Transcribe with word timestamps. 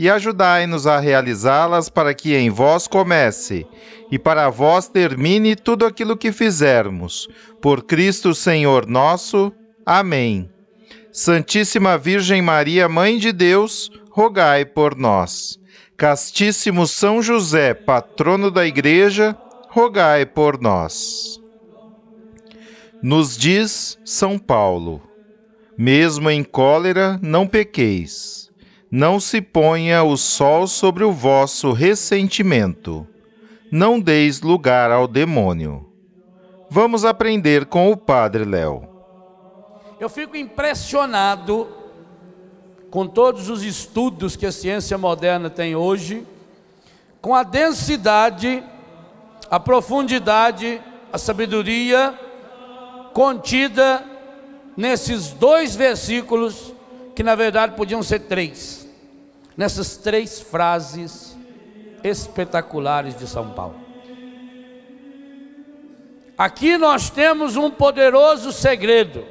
e 0.00 0.08
ajudai-nos 0.08 0.86
a 0.86 0.98
realizá-las 0.98 1.90
para 1.90 2.14
que 2.14 2.34
em 2.34 2.48
vós 2.48 2.88
comece 2.88 3.66
e 4.10 4.18
para 4.18 4.48
vós 4.48 4.88
termine 4.88 5.54
tudo 5.54 5.84
aquilo 5.84 6.16
que 6.16 6.32
fizermos. 6.32 7.28
Por 7.60 7.82
Cristo 7.82 8.34
Senhor 8.34 8.86
nosso. 8.86 9.52
Amém. 9.84 10.48
Santíssima 11.12 11.98
Virgem 11.98 12.40
Maria, 12.40 12.88
Mãe 12.88 13.18
de 13.18 13.30
Deus, 13.30 13.92
rogai 14.10 14.64
por 14.64 14.96
nós. 14.96 15.60
Castíssimo 15.98 16.86
São 16.86 17.20
José, 17.20 17.74
patrono 17.74 18.50
da 18.50 18.66
Igreja, 18.66 19.36
rogai 19.68 20.24
por 20.24 20.58
nós. 20.58 21.38
Nos 23.02 23.36
diz 23.36 23.98
São 24.02 24.38
Paulo: 24.38 25.02
mesmo 25.76 26.30
em 26.30 26.42
cólera, 26.42 27.20
não 27.20 27.46
pequeis 27.46 28.49
não 28.90 29.20
se 29.20 29.40
ponha 29.40 30.02
o 30.02 30.16
sol 30.16 30.66
sobre 30.66 31.04
o 31.04 31.12
vosso 31.12 31.70
ressentimento. 31.72 33.06
Não 33.70 34.00
deis 34.00 34.40
lugar 34.40 34.90
ao 34.90 35.06
demônio. 35.06 35.86
Vamos 36.68 37.04
aprender 37.04 37.66
com 37.66 37.92
o 37.92 37.96
Padre 37.96 38.44
Léo. 38.44 38.88
Eu 40.00 40.08
fico 40.08 40.36
impressionado 40.36 41.68
com 42.90 43.06
todos 43.06 43.48
os 43.48 43.62
estudos 43.62 44.34
que 44.34 44.46
a 44.46 44.50
ciência 44.50 44.98
moderna 44.98 45.48
tem 45.48 45.76
hoje, 45.76 46.26
com 47.20 47.32
a 47.32 47.44
densidade, 47.44 48.64
a 49.48 49.60
profundidade, 49.60 50.80
a 51.12 51.18
sabedoria 51.18 52.18
contida 53.12 54.04
nesses 54.76 55.30
dois 55.30 55.76
versículos, 55.76 56.72
que 57.14 57.22
na 57.22 57.36
verdade 57.36 57.76
podiam 57.76 58.02
ser 58.02 58.20
três 58.20 58.79
nessas 59.56 59.96
três 59.96 60.40
frases 60.40 61.36
espetaculares 62.02 63.16
de 63.16 63.26
São 63.26 63.50
Paulo. 63.50 63.76
Aqui 66.36 66.78
nós 66.78 67.10
temos 67.10 67.56
um 67.56 67.70
poderoso 67.70 68.50
segredo, 68.50 69.26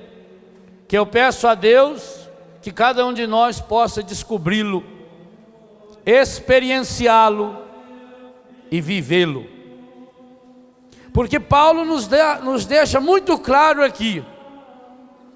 que 0.87 0.97
eu 0.97 1.05
peço 1.05 1.47
a 1.47 1.55
Deus 1.55 2.29
que 2.61 2.71
cada 2.71 3.05
um 3.05 3.13
de 3.13 3.25
nós 3.25 3.59
possa 3.59 4.03
descobri-lo, 4.03 4.83
experienciá-lo 6.05 7.63
e 8.69 8.79
vivê-lo. 8.79 9.47
Porque 11.11 11.39
Paulo 11.39 11.83
nos, 11.83 12.07
de, 12.07 12.21
nos 12.43 12.65
deixa 12.65 12.99
muito 12.99 13.37
claro 13.39 13.83
aqui 13.83 14.23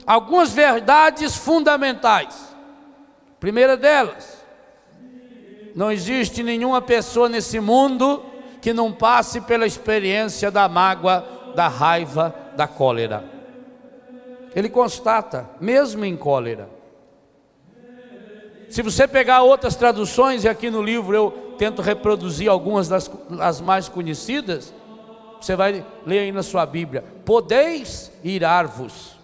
algumas 0.06 0.52
verdades 0.52 1.36
fundamentais. 1.36 2.56
Primeira 3.40 3.76
delas, 3.76 4.33
não 5.76 5.92
existe 5.92 6.44
nenhuma 6.44 6.82
pessoa 6.82 7.28
nesse 7.28 7.60
mundo 7.60 8.24
que 8.62 8.74
não 8.74 8.92
passe 8.92 9.42
pela 9.42 9.66
experiência 9.66 10.50
da 10.50 10.70
mágoa, 10.70 11.26
da 11.56 11.68
raiva, 11.68 12.34
da 12.56 12.68
cólera. 12.68 13.24
Ele 14.56 14.70
constata, 14.70 15.50
mesmo 15.60 16.06
em 16.06 16.16
cólera. 16.16 16.70
Se 18.70 18.82
você 18.82 19.08
pegar 19.08 19.42
outras 19.42 19.76
traduções, 19.76 20.44
e 20.44 20.50
aqui 20.50 20.70
no 20.70 20.82
livro 20.82 21.16
eu 21.16 21.56
tento 21.58 21.82
reproduzir 21.82 22.50
algumas 22.50 22.88
das 22.88 23.10
as 23.40 23.62
mais 23.62 23.88
conhecidas, 23.88 24.74
você 25.40 25.56
vai 25.56 25.86
ler 26.06 26.20
aí 26.20 26.32
na 26.32 26.42
sua 26.42 26.66
Bíblia: 26.66 27.04
Podeis 27.26 28.12
irar-vos. 28.24 29.18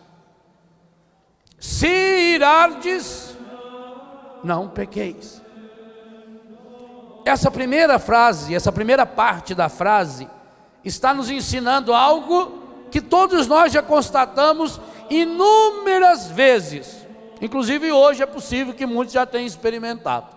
Se 1.57 1.87
irardes, 2.35 3.35
não 4.43 4.67
pequeis. 4.67 5.41
Essa 7.25 7.51
primeira 7.51 7.99
frase, 7.99 8.55
essa 8.55 8.71
primeira 8.71 9.05
parte 9.05 9.53
da 9.53 9.69
frase, 9.69 10.27
está 10.83 11.13
nos 11.13 11.29
ensinando 11.29 11.93
algo 11.93 12.59
que 12.89 13.01
todos 13.01 13.47
nós 13.47 13.71
já 13.71 13.81
constatamos 13.81 14.79
inúmeras 15.09 16.27
vezes. 16.27 17.05
Inclusive 17.41 17.91
hoje 17.91 18.23
é 18.23 18.25
possível 18.25 18.73
que 18.73 18.85
muitos 18.85 19.13
já 19.13 19.25
tenham 19.25 19.45
experimentado. 19.45 20.27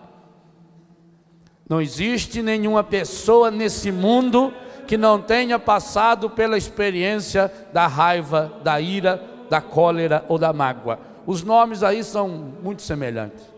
Não 1.67 1.81
existe 1.81 2.41
nenhuma 2.41 2.83
pessoa 2.83 3.49
nesse 3.49 3.91
mundo 3.91 4.53
que 4.85 4.97
não 4.97 5.21
tenha 5.21 5.57
passado 5.57 6.29
pela 6.29 6.57
experiência 6.57 7.51
da 7.71 7.87
raiva, 7.87 8.53
da 8.63 8.79
ira, 8.79 9.23
da 9.49 9.61
cólera 9.61 10.25
ou 10.27 10.37
da 10.37 10.51
mágoa. 10.51 10.99
Os 11.25 11.41
nomes 11.41 11.83
aí 11.83 12.03
são 12.03 12.27
muito 12.27 12.81
semelhantes. 12.81 13.52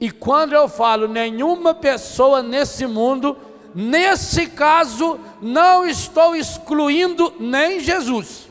E 0.00 0.10
quando 0.10 0.54
eu 0.54 0.66
falo 0.66 1.06
nenhuma 1.06 1.74
pessoa 1.74 2.42
nesse 2.42 2.86
mundo, 2.86 3.36
nesse 3.74 4.46
caso, 4.46 5.20
não 5.42 5.86
estou 5.86 6.34
excluindo 6.34 7.34
nem 7.38 7.80
Jesus. 7.80 8.48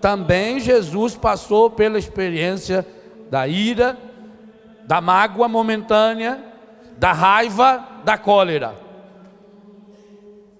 Também 0.00 0.60
Jesus 0.60 1.16
passou 1.16 1.68
pela 1.70 1.98
experiência 1.98 2.86
da 3.28 3.48
ira, 3.48 3.98
da 4.84 5.00
mágoa 5.00 5.48
momentânea, 5.48 6.40
da 6.96 7.12
raiva, 7.12 7.84
da 8.04 8.16
cólera. 8.16 8.74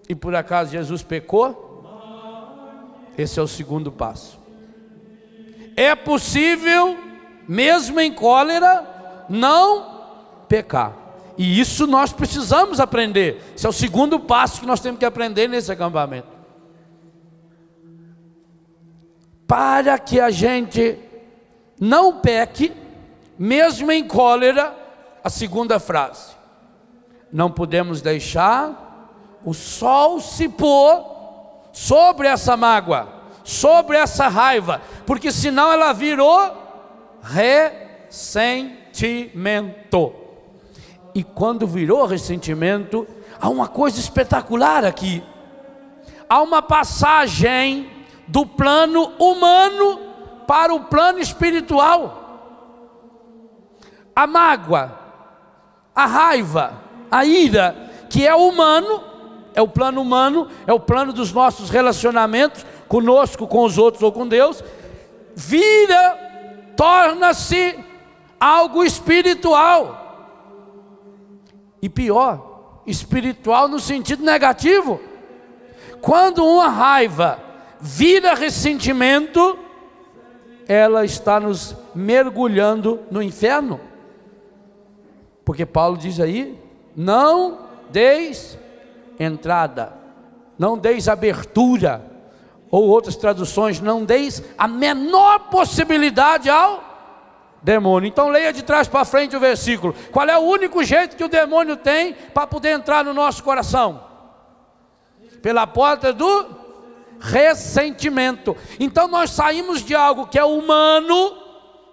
E 0.09 0.15
por 0.15 0.35
acaso 0.35 0.73
Jesus 0.73 1.03
pecou? 1.03 1.63
Esse 3.17 3.39
é 3.39 3.43
o 3.43 3.47
segundo 3.47 3.93
passo. 3.93 4.41
É 5.77 5.95
possível, 5.95 6.97
mesmo 7.47 8.01
em 8.01 8.13
cólera, 8.13 8.94
não 9.29 10.03
pecar. 10.49 11.05
E 11.37 11.59
isso 11.59 11.87
nós 11.87 12.12
precisamos 12.12 12.79
aprender. 12.79 13.43
Esse 13.57 13.67
é 13.67 13.69
o 13.69 13.73
segundo 13.73 14.21
passo 14.21 14.61
que 14.61 14.67
nós 14.67 14.81
temos 14.81 14.99
que 14.99 15.05
aprender 15.05 15.49
nesse 15.49 15.73
acampamento. 15.73 16.29
Para 19.47 19.99
que 19.99 20.21
a 20.21 20.31
gente 20.31 20.99
não 21.81 22.21
peque, 22.21 22.73
mesmo 23.39 23.91
em 23.91 24.07
cólera, 24.07 24.75
a 25.23 25.29
segunda 25.29 25.81
frase. 25.81 26.34
Não 27.33 27.51
podemos 27.51 28.01
deixar 28.01 29.11
o 29.45 29.53
sol 29.53 30.21
se 30.21 30.49
pôr 30.49 31.05
sobre 31.73 32.29
essa 32.29 32.57
mágoa, 32.57 33.09
sobre 33.43 33.97
essa 33.97 34.29
raiva, 34.29 34.81
porque 35.04 35.33
senão 35.33 35.72
ela 35.72 35.93
virou 35.93 36.63
ressentimento 37.22 38.84
ressentimento. 38.95 40.13
E 41.15 41.23
quando 41.23 41.67
virou 41.67 42.07
ressentimento, 42.07 43.07
há 43.41 43.49
uma 43.49 43.69
coisa 43.69 43.99
espetacular 43.99 44.85
aqui. 44.85 45.23
Há 46.29 46.41
uma 46.41 46.63
passagem 46.63 47.91
do 48.27 48.47
plano 48.47 49.13
humano 49.19 50.01
para 50.47 50.73
o 50.73 50.85
plano 50.85 51.19
espiritual. 51.19 52.21
A 54.15 54.27
mágoa, 54.27 54.99
a 55.95 56.07
raiva, 56.07 56.81
a 57.11 57.25
ira, 57.25 57.91
que 58.09 58.27
é 58.27 58.35
humano, 58.35 59.03
é 59.55 59.61
o 59.61 59.69
plano 59.69 60.01
humano, 60.01 60.49
é 60.67 60.73
o 60.73 60.81
plano 60.81 61.13
dos 61.13 61.33
nossos 61.33 61.69
relacionamentos 61.69 62.65
conosco, 62.89 63.47
com 63.47 63.65
os 63.65 63.77
outros 63.77 64.03
ou 64.03 64.13
com 64.13 64.27
Deus, 64.27 64.63
vira, 65.35 66.19
torna-se 66.77 67.77
algo 68.39 68.84
espiritual. 68.84 70.01
E 71.81 71.89
pior, 71.89 72.83
espiritual 72.86 73.69
no 73.69 73.78
sentido 73.78 74.22
negativo. 74.22 75.01
Quando 76.01 76.45
uma 76.45 76.69
raiva 76.69 77.39
vira 77.81 78.34
ressentimento, 78.34 79.59
ela 80.66 81.04
está 81.04 81.39
nos 81.39 81.77
mergulhando 81.95 83.01
no 83.10 83.22
inferno. 83.22 83.81
Porque 85.45 85.66
Paulo 85.66 85.97
diz 85.97 86.21
aí: 86.21 86.59
não 86.97 87.59
deis 87.91 88.59
entrada, 89.19 89.92
não 90.59 90.77
deis 90.78 91.09
abertura, 91.09 92.04
ou 92.71 92.89
outras 92.89 93.16
traduções, 93.16 93.81
não 93.81 94.04
deis 94.04 94.42
a 94.57 94.66
menor 94.66 95.51
possibilidade 95.51 96.48
ao 96.48 96.94
demônio. 97.65 98.07
Então 98.07 98.28
leia 98.28 98.53
de 98.53 98.63
trás 98.63 98.87
para 98.87 99.05
frente 99.07 99.34
o 99.34 99.41
versículo. 99.41 99.95
Qual 100.13 100.28
é 100.28 100.39
o 100.39 100.43
único 100.43 100.84
jeito 100.84 101.16
que 101.16 101.25
o 101.25 101.28
demônio 101.28 101.77
tem 101.77 102.13
para 102.13 102.47
poder 102.47 102.71
entrar 102.71 103.03
no 103.03 103.15
nosso 103.15 103.43
coração? 103.43 104.05
Pela 105.43 105.66
porta 105.66 106.13
do 106.13 106.47
ressentimento. 107.19 108.55
Então 108.78 109.09
nós 109.09 109.31
saímos 109.31 109.83
de 109.83 109.95
algo 109.95 110.27
que 110.27 110.39
é 110.39 110.45
humano, 110.45 111.37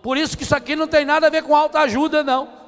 por 0.03 0.18
isso 0.18 0.38
que 0.38 0.44
isso 0.44 0.56
aqui 0.56 0.75
não 0.75 0.88
tem 0.88 1.06
nada 1.06 1.27
a 1.27 1.29
ver 1.29 1.44
com 1.44 1.56
autoajuda, 1.56 2.21
não. 2.21 2.59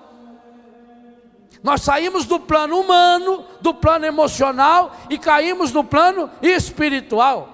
Nós 1.61 1.81
saímos 1.81 2.25
do 2.25 2.39
plano 2.39 2.79
humano, 2.79 3.45
do 3.61 3.73
plano 3.73 4.05
emocional 4.05 4.95
e 5.09 5.17
caímos 5.17 5.71
no 5.71 5.83
plano 5.83 6.29
espiritual. 6.41 7.52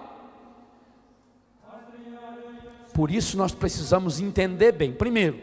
Por 2.99 3.11
isso 3.11 3.37
nós 3.37 3.53
precisamos 3.53 4.19
entender 4.19 4.73
bem, 4.73 4.91
primeiro, 4.91 5.39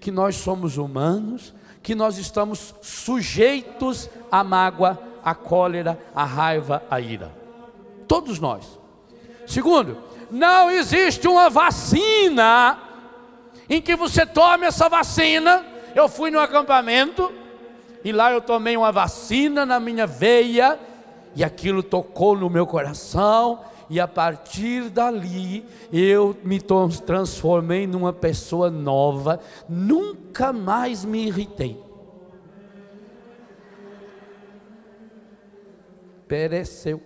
que 0.00 0.10
nós 0.10 0.34
somos 0.34 0.76
humanos, 0.76 1.54
que 1.84 1.94
nós 1.94 2.18
estamos 2.18 2.74
sujeitos 2.82 4.10
à 4.28 4.42
mágoa, 4.42 5.00
à 5.22 5.36
cólera, 5.36 5.96
à 6.12 6.24
raiva, 6.24 6.82
à 6.90 7.00
ira. 7.00 7.32
Todos 8.08 8.40
nós. 8.40 8.76
Segundo, 9.46 9.98
não 10.32 10.68
existe 10.68 11.28
uma 11.28 11.48
vacina 11.48 12.76
em 13.70 13.80
que 13.80 13.94
você 13.94 14.26
tome 14.26 14.66
essa 14.66 14.88
vacina. 14.88 15.64
Eu 15.94 16.08
fui 16.08 16.28
no 16.28 16.40
acampamento 16.40 17.32
e 18.02 18.10
lá 18.10 18.32
eu 18.32 18.40
tomei 18.40 18.76
uma 18.76 18.90
vacina 18.90 19.64
na 19.64 19.78
minha 19.78 20.08
veia 20.08 20.76
e 21.36 21.44
aquilo 21.44 21.84
tocou 21.84 22.36
no 22.36 22.50
meu 22.50 22.66
coração 22.66 23.60
e 23.90 23.98
a 23.98 24.06
partir 24.06 24.90
dali 24.90 25.64
eu 25.92 26.36
me 26.42 26.60
transformei 26.60 27.86
numa 27.86 28.12
pessoa 28.12 28.70
nova, 28.70 29.40
nunca 29.68 30.52
mais 30.52 31.04
me 31.04 31.26
irritei. 31.26 31.82
Pereceu 36.26 37.00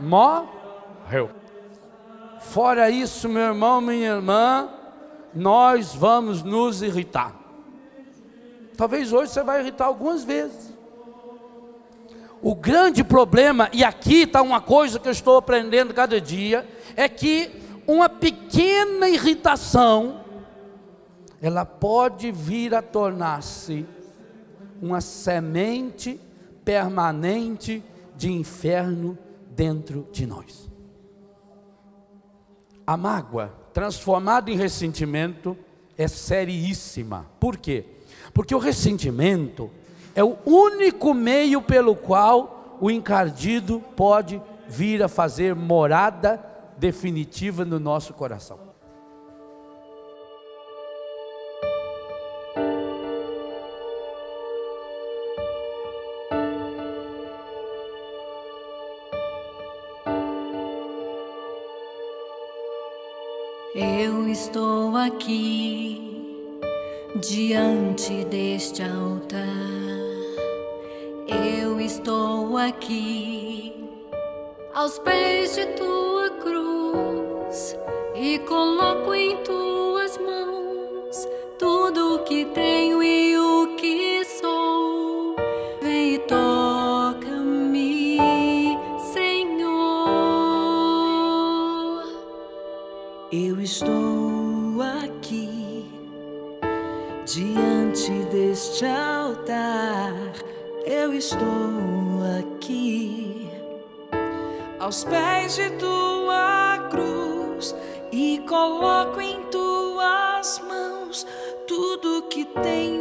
morreu. 0.00 1.30
Fora 2.40 2.90
isso, 2.90 3.28
meu 3.28 3.42
irmão, 3.42 3.80
minha 3.80 4.14
irmã, 4.14 4.68
nós 5.34 5.94
vamos 5.94 6.42
nos 6.42 6.82
irritar. 6.82 7.36
Talvez 8.76 9.12
hoje 9.12 9.32
você 9.32 9.42
vai 9.42 9.60
irritar 9.60 9.86
algumas 9.86 10.22
vezes. 10.22 10.67
O 12.40 12.54
grande 12.54 13.02
problema, 13.02 13.68
e 13.72 13.82
aqui 13.82 14.22
está 14.22 14.42
uma 14.42 14.60
coisa 14.60 14.98
que 14.98 15.08
eu 15.08 15.12
estou 15.12 15.36
aprendendo 15.36 15.92
cada 15.92 16.20
dia, 16.20 16.66
é 16.94 17.08
que 17.08 17.50
uma 17.86 18.08
pequena 18.08 19.08
irritação, 19.08 20.20
ela 21.40 21.64
pode 21.64 22.30
vir 22.30 22.74
a 22.74 22.82
tornar-se 22.82 23.86
uma 24.80 25.00
semente 25.00 26.20
permanente 26.64 27.82
de 28.16 28.30
inferno 28.30 29.18
dentro 29.50 30.06
de 30.12 30.26
nós. 30.26 30.68
A 32.86 32.96
mágoa, 32.96 33.52
transformada 33.72 34.50
em 34.50 34.56
ressentimento, 34.56 35.56
é 35.96 36.06
seríssima. 36.06 37.26
Por 37.40 37.56
quê? 37.56 37.84
Porque 38.32 38.54
o 38.54 38.58
ressentimento 38.58 39.70
é 40.18 40.24
o 40.24 40.36
único 40.44 41.14
meio 41.14 41.62
pelo 41.62 41.94
qual 41.94 42.76
o 42.80 42.90
encardido 42.90 43.80
pode 43.94 44.42
vir 44.66 45.00
a 45.00 45.06
fazer 45.06 45.54
morada 45.54 46.44
definitiva 46.76 47.64
no 47.64 47.78
nosso 47.78 48.12
coração. 48.12 48.58
estou 64.30 64.96
aqui 64.96 66.60
diante 67.20 68.24
deste 68.26 68.82
altar. 68.82 69.87
Eu 71.28 71.78
estou 71.78 72.56
aqui. 72.56 73.74
Aos 74.72 74.98
pés 74.98 75.54
de 75.54 75.66
tua 75.66 76.30
cruz 76.42 77.76
e 78.14 78.38
coloco 78.40 79.12
em 79.12 79.36
tuas 79.42 80.16
mãos 80.18 81.28
tudo 81.58 82.07
de 105.58 105.70
tua 105.70 106.78
cruz 106.88 107.74
e 108.12 108.40
coloco 108.48 109.20
em 109.20 109.42
tuas 109.50 110.62
mãos 110.68 111.26
tudo 111.66 112.22
que 112.30 112.44
tenho 112.44 112.97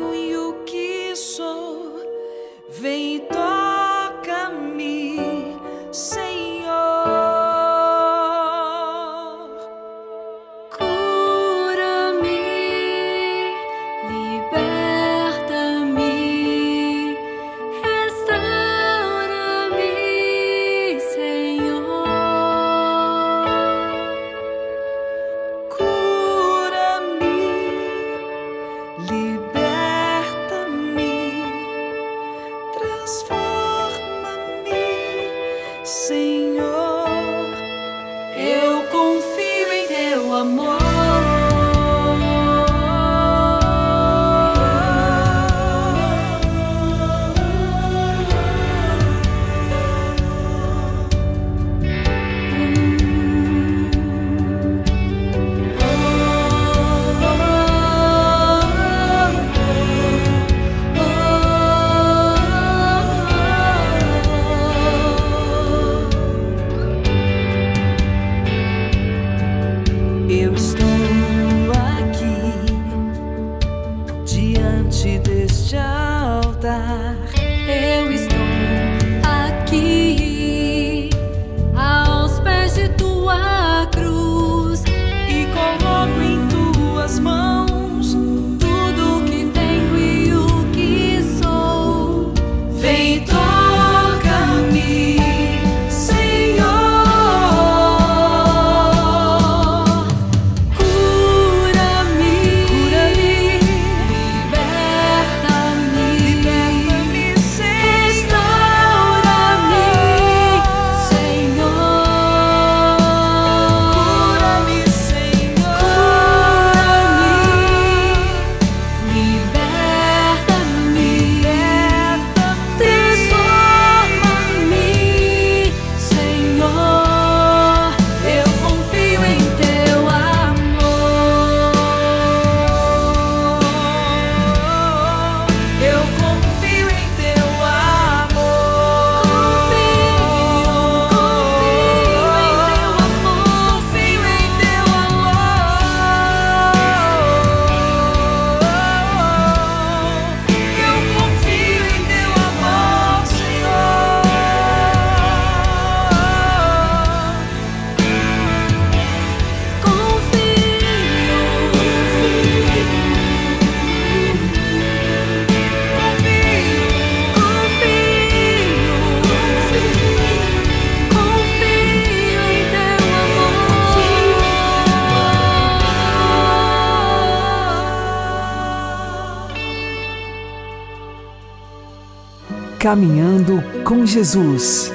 Caminhando 182.88 183.62
com 183.84 184.06
Jesus 184.06 184.94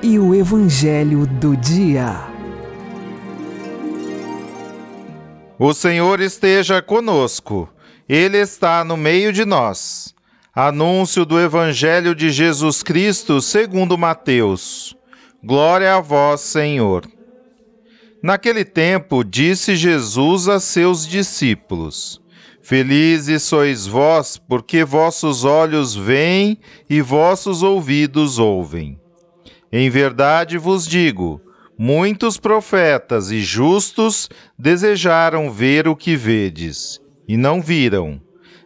e 0.00 0.16
o 0.16 0.32
Evangelho 0.32 1.26
do 1.26 1.56
Dia. 1.56 2.14
O 5.58 5.74
Senhor 5.74 6.20
esteja 6.20 6.80
conosco, 6.80 7.68
Ele 8.08 8.38
está 8.38 8.84
no 8.84 8.96
meio 8.96 9.32
de 9.32 9.44
nós. 9.44 10.14
Anúncio 10.54 11.26
do 11.26 11.40
Evangelho 11.40 12.14
de 12.14 12.30
Jesus 12.30 12.84
Cristo 12.84 13.42
segundo 13.42 13.98
Mateus. 13.98 14.96
Glória 15.42 15.96
a 15.96 16.00
vós, 16.00 16.42
Senhor. 16.42 17.10
Naquele 18.22 18.64
tempo, 18.64 19.24
disse 19.24 19.74
Jesus 19.74 20.46
a 20.46 20.60
seus 20.60 21.04
discípulos: 21.04 22.20
Felizes 22.62 23.44
sois 23.44 23.86
vós, 23.86 24.38
porque 24.38 24.84
vossos 24.84 25.44
olhos 25.44 25.94
veem 25.94 26.58
e 26.90 27.00
vossos 27.00 27.62
ouvidos 27.62 28.38
ouvem. 28.38 28.98
Em 29.70 29.88
verdade 29.88 30.58
vos 30.58 30.86
digo: 30.86 31.40
muitos 31.78 32.38
profetas 32.38 33.30
e 33.30 33.40
justos 33.40 34.28
desejaram 34.58 35.50
ver 35.50 35.86
o 35.86 35.94
que 35.94 36.16
vedes, 36.16 37.00
e 37.28 37.36
não 37.36 37.60
viram. 37.60 38.20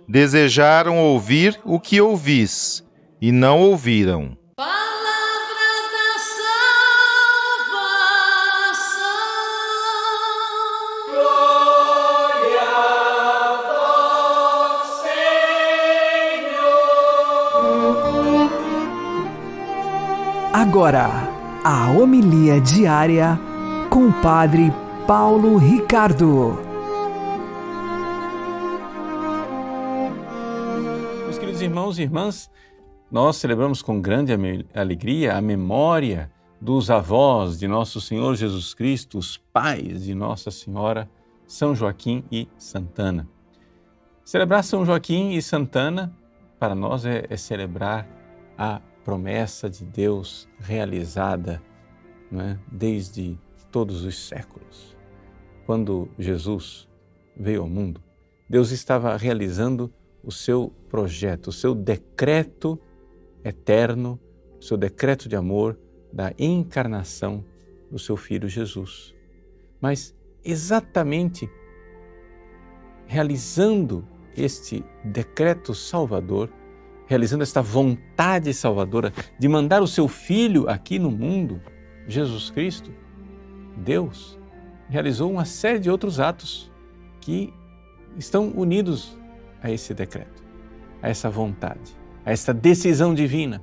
Desejaram 0.09 0.99
ouvir 0.99 1.61
o 1.65 1.79
que 1.79 2.01
ouvis, 2.01 2.85
e 3.21 3.31
não 3.31 3.61
ouviram. 3.61 4.37
Agora, 20.53 21.07
a 21.65 21.93
homilia 21.93 22.61
diária 22.61 23.39
com 23.89 24.09
o 24.09 24.13
Padre 24.21 24.73
Paulo 25.07 25.57
Ricardo. 25.57 26.59
Meus 31.23 31.39
queridos 31.39 31.63
irmãos 31.63 32.01
e 32.01 32.03
irmãs, 32.03 32.51
nós 33.09 33.37
celebramos 33.37 33.81
com 33.81 34.01
grande 34.01 34.33
alegria 34.75 35.37
a 35.37 35.41
memória 35.41 36.33
dos 36.61 36.91
avós 36.91 37.57
de 37.57 37.69
nosso 37.69 38.01
Senhor 38.01 38.35
Jesus 38.35 38.75
Cristo, 38.75 39.19
os 39.19 39.37
pais 39.37 40.03
de 40.03 40.17
Nossa 40.17 40.51
Senhora, 40.51 41.09
São 41.47 41.77
Joaquim 41.77 42.25
e 42.31 42.49
Santana. 42.59 43.29
Celebrar 44.25 44.65
São 44.65 44.85
Joaquim 44.85 45.31
e 45.31 45.41
Santana, 45.41 46.13
para 46.59 46.75
nós, 46.75 47.07
é, 47.07 47.25
é 47.31 47.37
celebrar 47.37 48.05
a 48.59 48.81
promessa 49.05 49.69
de 49.69 49.85
Deus 49.85 50.49
realizada 50.59 51.63
é? 52.33 52.57
desde 52.71 53.39
todos 53.71 54.05
os 54.05 54.29
séculos. 54.29 54.97
Quando 55.67 56.09
Jesus 56.19 56.89
veio 57.37 57.63
ao 57.63 57.69
mundo, 57.69 58.03
Deus 58.49 58.71
estava 58.71 59.17
realizando 59.17 59.93
o 60.23 60.31
seu 60.33 60.73
projeto, 60.89 61.49
o 61.49 61.53
seu 61.53 61.75
decreto 61.75 62.79
eterno, 63.45 64.21
o 64.59 64.63
seu 64.63 64.77
decreto 64.77 65.29
de 65.29 65.37
amor 65.37 65.79
da 66.13 66.33
encarnação 66.39 67.45
do 67.91 67.99
seu 67.99 68.17
filho 68.17 68.49
Jesus. 68.49 69.15
Mas 69.81 70.15
exatamente 70.45 71.49
realizando 73.07 74.07
este 74.37 74.85
decreto 75.05 75.75
salvador, 75.75 76.51
realizando 77.11 77.43
esta 77.43 77.61
vontade 77.61 78.55
salvadora 78.55 79.13
de 79.37 79.49
mandar 79.49 79.83
o 79.83 79.87
seu 79.89 80.07
Filho 80.07 80.69
aqui 80.69 80.97
no 80.97 81.11
mundo, 81.11 81.61
Jesus 82.07 82.51
Cristo, 82.51 82.93
Deus 83.77 84.39
realizou 84.89 85.29
uma 85.29 85.45
série 85.45 85.81
de 85.81 85.91
outros 85.91 86.21
atos 86.21 86.71
que 87.21 87.53
estão 88.17 88.51
unidos 88.51 89.19
a 89.61 89.73
esse 89.73 89.93
decreto, 89.93 90.41
a 91.03 91.09
essa 91.09 91.29
vontade, 91.29 91.97
a 92.25 92.31
essa 92.31 92.55
decisão 92.55 93.13
divina. 93.13 93.61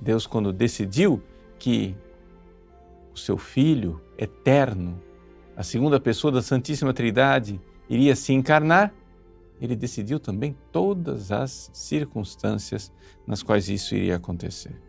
Deus, 0.00 0.24
quando 0.24 0.52
decidiu 0.52 1.20
que 1.58 1.96
o 3.12 3.18
seu 3.18 3.36
Filho 3.36 4.00
eterno, 4.16 5.02
a 5.56 5.64
segunda 5.64 5.98
pessoa 5.98 6.30
da 6.30 6.42
Santíssima 6.42 6.94
Trindade, 6.94 7.60
iria 7.90 8.14
se 8.14 8.32
encarnar, 8.32 8.94
ele 9.64 9.76
decidiu 9.76 10.20
também 10.20 10.56
todas 10.70 11.32
as 11.32 11.70
circunstâncias 11.72 12.92
nas 13.26 13.42
quais 13.42 13.68
isso 13.68 13.94
iria 13.94 14.16
acontecer. 14.16 14.80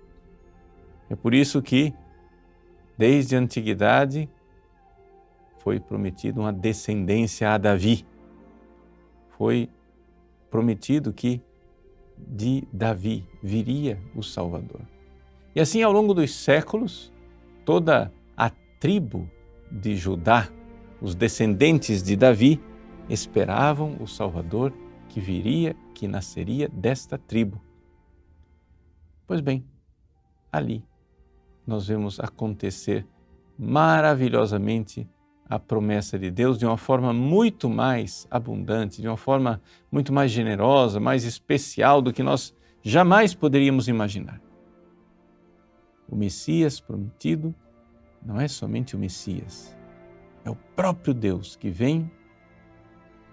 É 1.10 1.16
por 1.16 1.34
isso 1.34 1.62
que, 1.62 1.94
desde 2.98 3.36
a 3.36 3.40
antiguidade, 3.40 4.30
foi 5.60 5.80
prometido 5.80 6.42
uma 6.42 6.54
descendência 6.54 7.50
a 7.52 7.58
Davi. 7.58 8.06
Foi 9.38 9.70
prometido 10.50 11.14
que 11.14 11.42
de 12.18 12.68
Davi 12.72 13.28
viria 13.42 14.00
o 14.16 14.24
Salvador. 14.24 14.82
E 15.56 15.60
assim, 15.60 15.82
ao 15.82 15.92
longo 15.92 16.14
dos 16.14 16.34
séculos, 16.34 17.12
toda 17.64 18.12
a 18.36 18.50
tribo 18.80 19.30
de 19.72 19.96
Judá, 19.96 20.50
os 21.02 21.16
descendentes 21.16 22.04
de 22.04 22.16
Davi, 22.16 22.62
esperavam 23.10 23.98
o 24.00 24.08
Salvador 24.08 24.74
que 25.10 25.20
viria, 25.20 25.76
que 25.94 26.08
nasceria 26.08 26.68
desta 26.70 27.18
tribo. 27.18 27.62
Pois 29.28 29.42
bem, 29.42 29.66
ali 30.52 30.84
nós 31.66 31.88
vemos 31.88 32.20
acontecer 32.20 33.08
maravilhosamente 33.58 35.08
a 35.48 35.60
promessa 35.60 36.18
de 36.18 36.32
Deus 36.32 36.58
de 36.58 36.66
uma 36.66 36.78
forma 36.78 37.14
muito 37.14 37.70
mais 37.70 38.28
abundante, 38.30 39.02
de 39.02 39.08
uma 39.08 39.18
forma 39.18 39.62
muito 39.92 40.12
mais 40.12 40.32
generosa, 40.32 41.00
mais 41.00 41.24
especial 41.24 42.02
do 42.02 42.12
que 42.12 42.24
nós 42.24 42.54
jamais 42.82 43.34
poderíamos 43.34 43.88
imaginar. 43.88 44.42
O 46.10 46.16
Messias 46.16 46.80
prometido 46.80 47.54
não 48.24 48.40
é 48.40 48.48
somente 48.48 48.96
o 48.96 49.00
Messias, 49.00 49.76
é 50.44 50.50
o 50.50 50.56
próprio 50.76 51.14
Deus 51.14 51.56
que 51.56 51.70
vem 51.70 52.12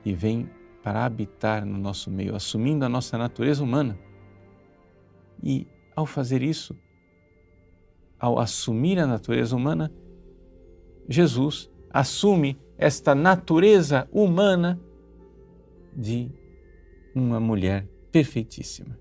e 0.05 0.13
vem 0.13 0.49
para 0.83 1.05
habitar 1.05 1.65
no 1.65 1.79
nosso 1.79 2.11
meio, 2.11 2.35
assumindo 2.35 2.85
a 2.85 2.89
nossa 2.89 3.17
natureza 3.17 3.63
humana. 3.63 3.99
E 5.43 5.67
ao 5.95 6.07
fazer 6.07 6.43
isso, 6.43 6.77
ao 8.19 8.39
assumir 8.39 8.99
a 8.99 9.07
natureza 9.07 9.55
humana, 9.55 9.93
Jesus 11.09 11.71
assume 11.91 12.59
esta 12.79 13.15
natureza 13.15 14.09
humana 14.13 14.81
de 15.95 16.31
uma 17.15 17.39
mulher 17.39 17.87
perfeitíssima, 18.11 18.99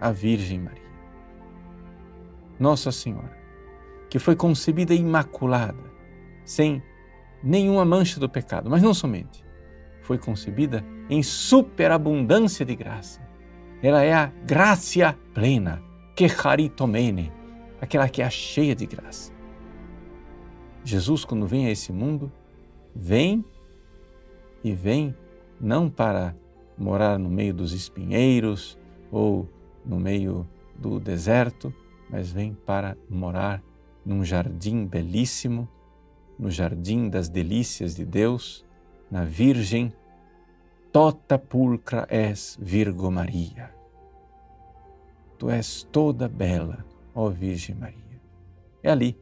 a 0.00 0.10
Virgem 0.10 0.60
Maria. 0.60 0.82
Nossa 2.58 2.90
Senhora, 2.90 3.36
que 4.08 4.18
foi 4.18 4.34
concebida 4.34 4.94
imaculada, 4.94 5.92
sem 6.44 6.82
nenhuma 7.42 7.84
mancha 7.84 8.18
do 8.18 8.28
pecado, 8.28 8.70
mas 8.70 8.82
não 8.82 8.94
somente, 8.94 9.43
foi 10.04 10.18
concebida 10.18 10.84
em 11.08 11.22
superabundância 11.22 12.64
de 12.64 12.76
graça. 12.76 13.20
Ela 13.82 14.02
é 14.02 14.12
a 14.12 14.26
gracia 14.46 15.18
plena, 15.34 15.82
que 16.14 16.28
charitomene, 16.28 17.32
aquela 17.80 18.08
que 18.08 18.22
é 18.22 18.30
cheia 18.30 18.74
de 18.74 18.86
graça. 18.86 19.32
Jesus, 20.84 21.24
quando 21.24 21.46
vem 21.46 21.66
a 21.66 21.70
esse 21.70 21.90
mundo, 21.92 22.30
vem 22.94 23.44
e 24.62 24.72
vem 24.72 25.14
não 25.60 25.88
para 25.88 26.36
morar 26.76 27.18
no 27.18 27.30
meio 27.30 27.54
dos 27.54 27.72
espinheiros 27.72 28.78
ou 29.10 29.48
no 29.84 29.98
meio 29.98 30.46
do 30.76 31.00
deserto, 31.00 31.72
mas 32.10 32.30
vem 32.30 32.54
para 32.66 32.96
morar 33.08 33.62
num 34.04 34.22
jardim 34.22 34.84
belíssimo, 34.84 35.68
no 36.38 36.50
jardim 36.50 37.08
das 37.08 37.28
delícias 37.28 37.94
de 37.94 38.04
Deus, 38.04 38.64
na 39.10 39.24
Virgem, 39.24 39.92
tota 40.92 41.38
pulcra 41.38 42.06
és 42.08 42.58
Virgo 42.60 43.10
Maria. 43.10 43.72
Tu 45.38 45.50
és 45.50 45.82
toda 45.90 46.28
bela, 46.28 46.84
ó 47.14 47.28
Virgem 47.28 47.74
Maria. 47.74 48.20
É 48.82 48.90
ali, 48.90 49.18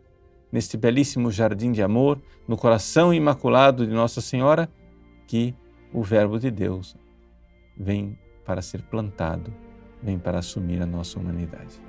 neste 0.51 0.77
belíssimo 0.77 1.31
jardim 1.31 1.73
de 1.73 1.83
amor, 1.83 2.21
no 2.47 2.57
coração 2.57 3.13
imaculado 3.13 3.87
de 3.87 3.93
Nossa 3.93 4.21
Senhora, 4.21 4.69
que 5.27 5.55
o 5.93 6.03
Verbo 6.03 6.39
de 6.39 6.51
Deus 6.51 6.97
vem 7.77 8.19
para 8.45 8.61
ser 8.61 8.83
plantado, 8.83 9.53
vem 10.03 10.19
para 10.19 10.39
assumir 10.39 10.83
a 10.83 10.87
nossa 10.87 11.19
humanidade. 11.19 11.81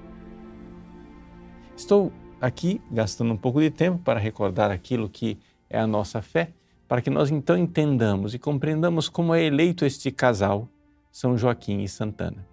Estou 1.75 2.12
aqui 2.39 2.81
gastando 2.91 3.33
um 3.33 3.38
pouco 3.38 3.59
de 3.59 3.69
tempo 3.69 4.00
para 4.00 4.19
recordar 4.19 4.71
aquilo 4.71 5.09
que 5.09 5.38
é 5.69 5.79
a 5.79 5.88
nossa 5.88 6.21
fé 6.21 6.53
para 6.87 7.01
que 7.01 7.09
nós 7.09 7.31
então 7.31 7.57
entendamos 7.57 8.33
e 8.33 8.39
compreendamos 8.39 9.09
como 9.09 9.33
é 9.33 9.43
eleito 9.43 9.85
este 9.85 10.11
casal, 10.11 10.67
São 11.11 11.37
Joaquim 11.37 11.81
e 11.81 11.87
Santana. 11.87 12.47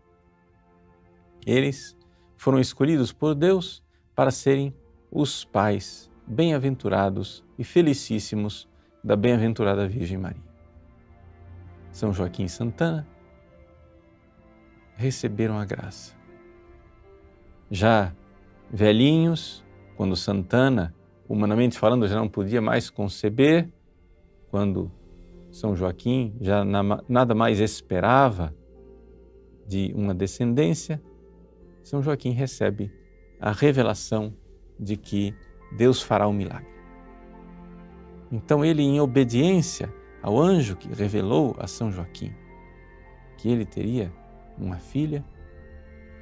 Eles 1.47 1.97
foram 2.37 2.61
escolhidos 2.61 3.13
por 3.13 3.35
Deus 3.35 3.83
para 4.15 4.31
serem 4.31 4.75
os 5.11 5.45
pais 5.45 6.11
bem-aventurados 6.27 7.45
e 7.59 7.65
felicíssimos 7.65 8.69
da 9.03 9.17
bem-aventurada 9.17 9.89
Virgem 9.89 10.19
Maria. 10.19 10.51
São 11.91 12.13
Joaquim 12.13 12.45
e 12.45 12.49
Santana 12.49 13.07
receberam 14.97 15.59
a 15.59 15.65
graça. 15.65 16.15
Já 17.71 18.13
velhinhos, 18.71 19.65
quando 19.97 20.15
Santana, 20.15 20.95
humanamente 21.29 21.79
falando, 21.79 22.07
já 22.07 22.17
não 22.17 22.29
podia 22.29 22.61
mais 22.61 22.91
conceber, 22.91 23.69
quando 24.51 24.91
São 25.51 25.75
Joaquim 25.77 26.37
já 26.41 26.65
nada 26.65 27.35
mais 27.35 27.61
esperava 27.61 28.55
de 29.67 29.93
uma 29.95 30.15
descendência, 30.15 31.01
São 31.83 32.03
Joaquim 32.03 32.31
recebe 32.31 32.93
a 33.41 33.53
revelação 33.53 34.35
de 34.79 34.97
que 34.97 35.35
Deus 35.77 36.03
fará 36.03 36.27
um 36.27 36.33
milagre. 36.33 36.69
Então 38.31 38.65
ele, 38.65 38.83
em 38.83 39.01
obediência 39.01 39.93
ao 40.23 40.39
anjo 40.39 40.77
que 40.77 40.89
revelou 40.93 41.55
a 41.59 41.67
São 41.67 41.91
Joaquim 41.91 42.33
que 43.37 43.49
ele 43.49 43.65
teria 43.65 44.13
uma 44.59 44.77
filha, 44.77 45.25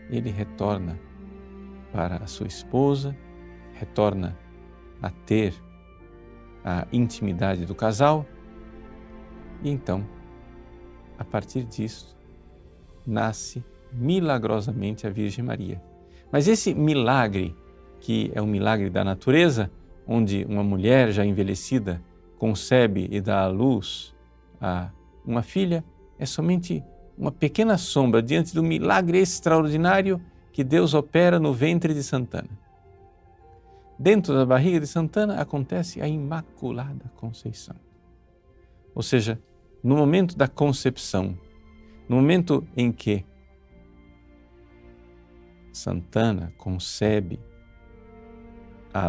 ele 0.09 0.31
retorna 0.31 0.99
para 1.93 2.17
a 2.17 2.27
sua 2.27 2.47
esposa, 2.47 3.17
retorna 3.75 4.39
a 5.03 5.11
ter 5.11 5.53
a 6.65 6.87
intimidade 6.93 7.65
do 7.65 7.75
casal 7.75 8.27
e 9.63 9.71
então, 9.71 10.07
a 11.19 11.25
partir 11.25 11.65
disso, 11.65 12.17
nasce 13.07 13.65
milagrosamente 13.93 15.07
a 15.07 15.11
Virgem 15.11 15.45
Maria. 15.45 15.83
Mas 16.31 16.47
esse 16.47 16.75
milagre, 16.75 17.57
que 18.01 18.31
é 18.35 18.41
um 18.41 18.47
milagre 18.47 18.91
da 18.91 19.03
natureza, 19.03 19.71
onde 20.07 20.45
uma 20.49 20.63
mulher 20.63 21.11
já 21.11 21.25
envelhecida 21.25 22.03
concebe 22.39 23.09
e 23.11 23.21
dá 23.21 23.43
à 23.43 23.49
luz 23.49 24.15
a 24.61 24.91
uma 25.25 25.43
filha, 25.43 25.85
é 26.19 26.25
somente 26.25 26.83
uma 27.17 27.33
pequena 27.33 27.77
sombra 27.77 28.23
diante 28.23 28.55
do 28.55 28.63
milagre 28.63 29.19
extraordinário 29.19 30.21
que 30.53 30.63
Deus 30.63 30.95
opera 30.95 31.41
no 31.41 31.53
ventre 31.53 31.93
de 31.93 32.03
Santana. 32.03 32.49
Dentro 33.99 34.33
da 34.33 34.47
barriga 34.47 34.79
de 34.79 34.87
Santana 34.87 35.41
acontece 35.41 36.01
a 36.01 36.07
Imaculada 36.07 37.11
Conceição. 37.17 37.75
Ou 38.95 39.03
seja, 39.03 39.41
no 39.83 39.97
momento 39.97 40.37
da 40.37 40.47
concepção, 40.47 41.37
no 42.09 42.17
momento 42.17 42.65
em 42.77 42.93
que 42.93 43.25
Santana 45.73 46.53
concebe 46.57 47.41
a, 48.95 49.09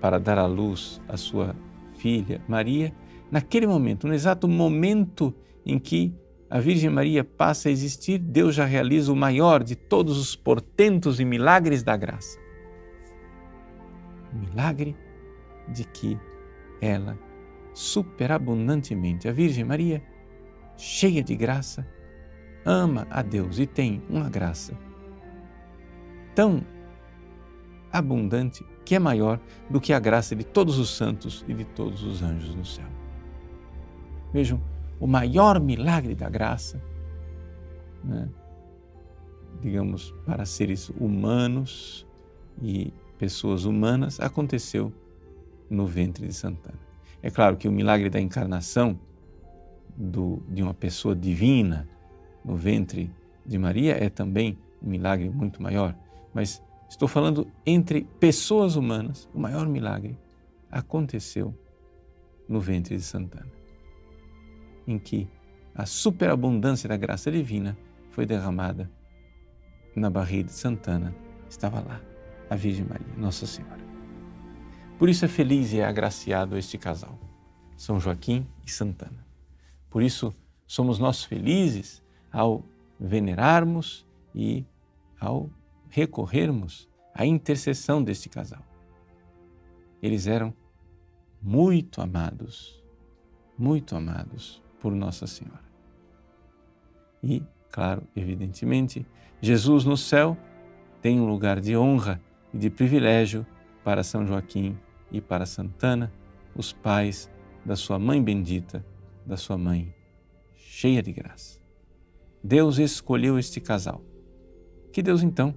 para 0.00 0.18
dar 0.18 0.38
à 0.38 0.46
luz 0.46 1.00
a 1.08 1.16
sua 1.16 1.56
filha 1.96 2.42
Maria, 2.46 2.94
naquele 3.30 3.66
momento, 3.66 4.06
no 4.06 4.12
exato 4.12 4.46
momento 4.46 5.34
em 5.64 5.78
que 5.78 6.14
a 6.50 6.60
Virgem 6.60 6.90
Maria 6.90 7.24
passa 7.24 7.70
a 7.70 7.72
existir, 7.72 8.18
Deus 8.18 8.54
já 8.54 8.66
realiza 8.66 9.10
o 9.10 9.16
maior 9.16 9.64
de 9.64 9.74
todos 9.74 10.18
os 10.18 10.36
portentos 10.36 11.18
e 11.18 11.24
milagres 11.24 11.82
da 11.82 11.96
graça. 11.96 12.43
O 14.34 14.38
milagre 14.38 14.96
de 15.68 15.84
que 15.84 16.18
ela, 16.80 17.18
superabundantemente, 17.72 19.28
a 19.28 19.32
Virgem 19.32 19.64
Maria, 19.64 20.02
cheia 20.76 21.22
de 21.22 21.36
graça, 21.36 21.86
ama 22.64 23.06
a 23.10 23.22
Deus 23.22 23.58
e 23.58 23.66
tem 23.66 24.02
uma 24.08 24.28
graça 24.28 24.76
tão 26.34 26.64
abundante 27.92 28.66
que 28.84 28.94
é 28.94 28.98
maior 28.98 29.40
do 29.70 29.80
que 29.80 29.92
a 29.92 30.00
graça 30.00 30.34
de 30.34 30.44
todos 30.44 30.78
os 30.78 30.96
santos 30.96 31.44
e 31.46 31.54
de 31.54 31.64
todos 31.64 32.02
os 32.02 32.22
anjos 32.22 32.54
no 32.54 32.64
céu. 32.64 32.88
Vejam, 34.32 34.60
o 34.98 35.06
maior 35.06 35.60
milagre 35.60 36.14
da 36.14 36.28
graça, 36.28 36.82
né? 38.02 38.28
digamos, 39.60 40.12
para 40.26 40.44
seres 40.44 40.90
humanos 40.90 42.06
e 42.60 42.92
pessoas 43.18 43.64
humanas, 43.64 44.20
aconteceu 44.20 44.92
no 45.68 45.86
ventre 45.86 46.26
de 46.26 46.32
Santana. 46.32 46.78
É 47.22 47.30
claro 47.30 47.56
que 47.56 47.68
o 47.68 47.72
milagre 47.72 48.10
da 48.10 48.20
encarnação 48.20 48.98
do, 49.96 50.42
de 50.48 50.62
uma 50.62 50.74
pessoa 50.74 51.14
divina 51.14 51.88
no 52.44 52.56
ventre 52.56 53.10
de 53.46 53.58
Maria 53.58 53.96
é 54.02 54.08
também 54.08 54.58
um 54.82 54.90
milagre 54.90 55.30
muito 55.30 55.62
maior, 55.62 55.96
mas 56.34 56.62
estou 56.88 57.08
falando 57.08 57.46
entre 57.64 58.02
pessoas 58.20 58.76
humanas, 58.76 59.28
o 59.32 59.40
maior 59.40 59.66
milagre 59.66 60.18
aconteceu 60.70 61.54
no 62.48 62.60
ventre 62.60 62.96
de 62.96 63.02
Santana, 63.02 63.50
em 64.86 64.98
que 64.98 65.26
a 65.74 65.86
superabundância 65.86 66.88
da 66.88 66.96
graça 66.96 67.30
divina 67.30 67.76
foi 68.10 68.26
derramada 68.26 68.90
na 69.96 70.10
barriga 70.10 70.44
de 70.44 70.52
Santana, 70.52 71.14
estava 71.48 71.80
lá 71.80 72.13
a 72.48 72.56
Virgem 72.56 72.84
Maria, 72.84 73.06
Nossa 73.16 73.46
Senhora. 73.46 73.82
Por 74.98 75.08
isso 75.08 75.24
é 75.24 75.28
feliz 75.28 75.72
e 75.72 75.80
é 75.80 75.84
agraciado 75.84 76.56
este 76.56 76.78
casal, 76.78 77.18
São 77.76 77.98
Joaquim 77.98 78.46
e 78.64 78.70
Santana. 78.70 79.26
Por 79.90 80.02
isso 80.02 80.34
somos 80.66 80.98
nós 80.98 81.24
felizes 81.24 82.02
ao 82.32 82.64
venerarmos 82.98 84.06
e 84.34 84.64
ao 85.20 85.50
recorrermos 85.88 86.88
à 87.14 87.24
intercessão 87.24 88.02
deste 88.02 88.28
casal. 88.28 88.62
Eles 90.02 90.26
eram 90.26 90.52
muito 91.40 92.00
amados, 92.00 92.82
muito 93.56 93.96
amados 93.96 94.62
por 94.80 94.92
Nossa 94.92 95.26
Senhora. 95.26 95.64
E, 97.22 97.42
claro, 97.70 98.02
evidentemente, 98.14 99.06
Jesus 99.40 99.84
no 99.84 99.96
céu 99.96 100.36
tem 101.00 101.20
um 101.20 101.26
lugar 101.26 101.60
de 101.60 101.76
honra 101.76 102.20
e 102.54 102.58
de 102.58 102.70
privilégio 102.70 103.44
para 103.84 104.02
São 104.02 104.26
Joaquim 104.26 104.78
e 105.10 105.20
para 105.20 105.44
Santana, 105.44 106.10
os 106.56 106.72
pais 106.72 107.28
da 107.66 107.76
sua 107.76 107.98
mãe 107.98 108.22
bendita, 108.22 108.82
da 109.26 109.36
sua 109.36 109.58
mãe 109.58 109.92
cheia 110.54 111.02
de 111.02 111.12
graça. 111.12 111.60
Deus 112.42 112.78
escolheu 112.78 113.38
este 113.38 113.60
casal. 113.60 114.02
Que 114.92 115.02
Deus 115.02 115.22
então 115.22 115.54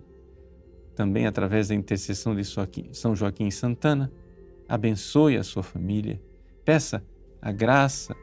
também 0.98 1.28
através 1.28 1.68
da 1.68 1.76
intercessão 1.76 2.36
de 2.36 2.44
São 2.92 3.16
Joaquim 3.16 3.52
Santana, 3.52 4.12
abençoe 4.68 5.38
a 5.38 5.44
sua 5.44 5.62
família, 5.62 6.20
peça 6.66 7.06
a 7.40 7.52
graça 7.52 8.16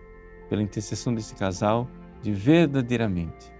pela 0.49 0.61
intercessão 0.61 1.15
desse 1.15 1.37
casal 1.37 1.89
de 2.21 2.33
verdadeiramente 2.33 3.53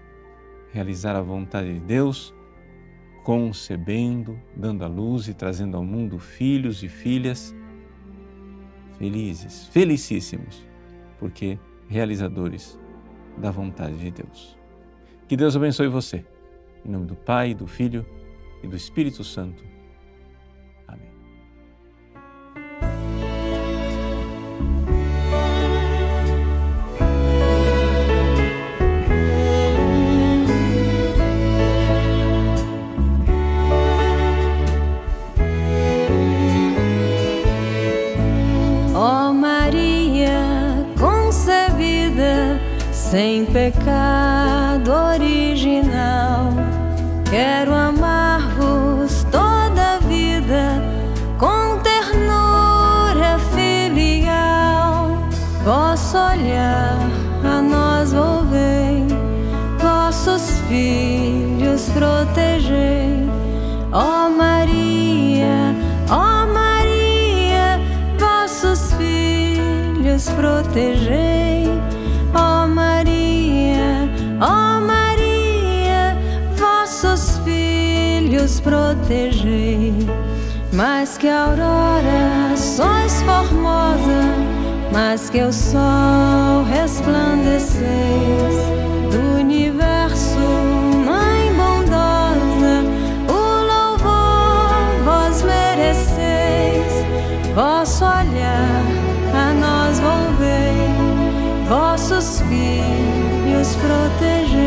realizar 0.73 1.15
a 1.15 1.21
vontade 1.21 1.73
de 1.73 1.79
Deus, 1.79 2.35
concebendo, 3.25 4.39
dando 4.55 4.85
à 4.85 4.87
luz 4.87 5.27
e 5.27 5.33
trazendo 5.33 5.75
ao 5.75 5.83
mundo 5.83 6.19
filhos 6.19 6.83
e 6.83 6.87
filhas 6.87 7.55
felizes, 8.99 9.65
felicíssimos, 9.69 10.63
porque 11.17 11.57
realizadores 11.89 12.79
da 13.39 13.49
vontade 13.49 13.97
de 13.97 14.11
Deus. 14.11 14.55
Que 15.27 15.35
Deus 15.35 15.55
abençoe 15.55 15.87
você. 15.87 16.23
Em 16.85 16.91
nome 16.91 17.07
do 17.07 17.15
Pai, 17.15 17.55
do 17.55 17.65
Filho 17.65 18.05
e 18.61 18.67
do 18.67 18.75
Espírito 18.75 19.23
Santo. 19.23 19.63
Sem 43.15 43.45
pecado 43.45 44.91
original, 44.91 46.51
quero 47.29 47.73
amar-vos 47.73 49.25
toda 49.31 49.95
a 49.95 49.99
vida 49.99 50.83
com 51.37 51.79
ternura 51.79 53.39
filial. 53.53 55.29
Vosso 55.63 56.17
olhar 56.17 56.99
a 57.45 57.61
nós 57.61 58.11
volvei, 58.11 59.07
vossos 59.79 60.59
filhos 60.67 61.87
protegei. 61.93 63.29
Ó 63.93 64.29
Maria, 64.29 65.73
ó 66.09 66.45
Maria, 66.47 67.79
vossos 68.19 68.91
filhos 68.95 70.27
protegei. 70.31 71.54
Protegei. 78.65 79.93
Mais 80.73 81.17
que 81.17 81.29
aurora 81.29 82.57
sois 82.57 83.21
formosa, 83.21 84.23
mais 84.91 85.29
que 85.29 85.41
o 85.41 85.53
sol 85.53 86.63
resplandeceis 86.69 88.55
do 89.11 89.39
universo, 89.39 90.39
mãe 91.05 91.53
bondosa, 91.53 92.83
o 93.29 93.41
louvor 93.71 94.73
vós 95.05 95.43
mereceis, 95.43 97.05
vosso 97.53 98.03
olhar 98.03 98.81
a 99.33 99.53
nós 99.53 99.99
volvei, 99.99 100.89
vossos 101.69 102.41
filhos 102.41 103.75
protegei, 103.75 104.64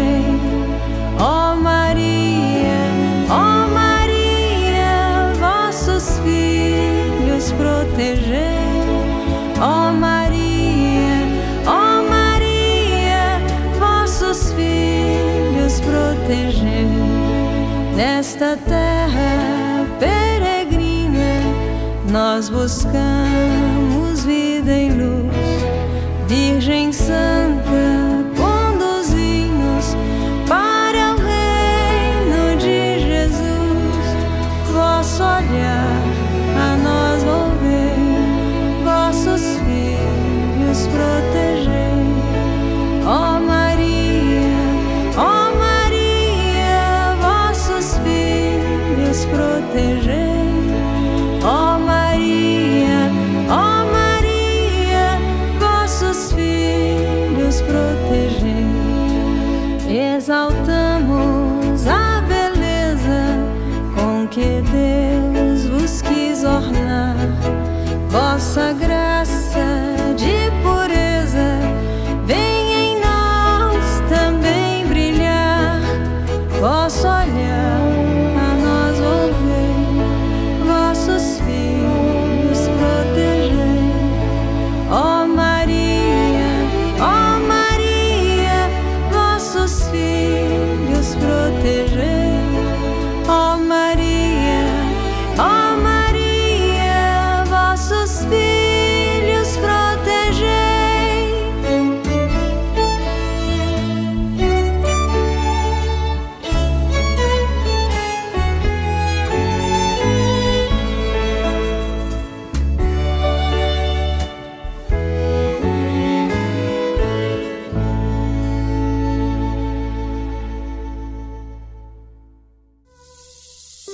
nesta 17.98 18.56
terra 18.56 19.84
peregrina 19.98 21.42
nós 22.08 22.48
buscamos 22.48 24.24
vida 24.24 24.70
e 24.70 24.88
luz, 24.88 25.34
Virgem 26.28 26.92
Santa, 26.92 27.67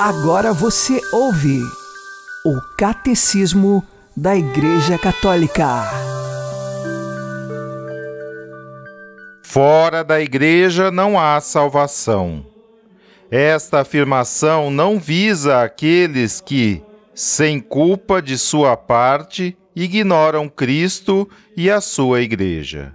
Agora 0.06 0.52
você 0.52 1.00
ouve 1.10 1.62
o 2.44 2.60
Catecismo 2.76 3.82
da 4.14 4.36
Igreja 4.36 4.98
Católica. 4.98 5.66
Fora 9.42 10.04
da 10.04 10.20
igreja 10.20 10.90
não 10.90 11.18
há 11.18 11.40
salvação. 11.40 12.44
Esta 13.30 13.80
afirmação 13.80 14.70
não 14.70 15.00
visa 15.00 15.62
aqueles 15.62 16.38
que, 16.38 16.82
sem 17.14 17.58
culpa 17.58 18.20
de 18.20 18.36
sua 18.36 18.76
parte, 18.76 19.56
ignoram 19.74 20.50
Cristo 20.50 21.26
e 21.56 21.70
a 21.70 21.80
sua 21.80 22.20
igreja. 22.20 22.94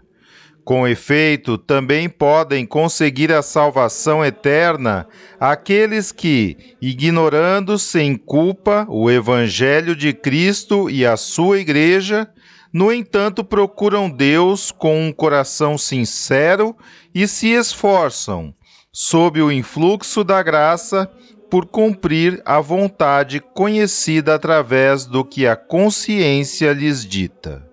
Com 0.63 0.87
efeito, 0.87 1.57
também 1.57 2.07
podem 2.07 2.65
conseguir 2.65 3.31
a 3.31 3.41
salvação 3.41 4.23
eterna 4.23 5.07
aqueles 5.39 6.11
que, 6.11 6.75
ignorando 6.81 7.79
sem 7.79 8.15
culpa 8.15 8.85
o 8.87 9.09
Evangelho 9.09 9.95
de 9.95 10.13
Cristo 10.13 10.89
e 10.89 11.05
a 11.05 11.17
sua 11.17 11.59
Igreja, 11.59 12.29
no 12.71 12.93
entanto 12.93 13.43
procuram 13.43 14.09
Deus 14.09 14.71
com 14.71 15.07
um 15.07 15.11
coração 15.11 15.77
sincero 15.77 16.75
e 17.15 17.27
se 17.27 17.47
esforçam, 17.47 18.53
sob 18.91 19.41
o 19.41 19.51
influxo 19.51 20.23
da 20.23 20.43
graça, 20.43 21.09
por 21.49 21.65
cumprir 21.65 22.39
a 22.45 22.61
vontade 22.61 23.39
conhecida 23.39 24.35
através 24.35 25.07
do 25.07 25.25
que 25.25 25.47
a 25.47 25.55
consciência 25.55 26.71
lhes 26.73 27.03
dita. 27.03 27.68